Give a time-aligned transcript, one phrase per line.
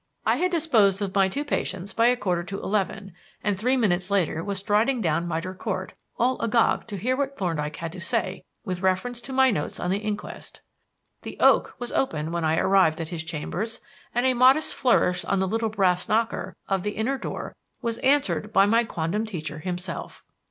[0.25, 3.13] I had disposed of my two patients by a quarter to eleven,
[3.43, 7.75] and three minutes later was striding down Mitre Court, all agog to hear what Thorndyke
[7.75, 10.61] had to say with reference to my notes on the inquest.
[11.21, 13.79] The "oak" was open when I arrived at his chambers,
[14.11, 18.51] and a modest flourish on the little brass knocker of the inner door was answered
[18.51, 20.23] by my quondam teacher himself.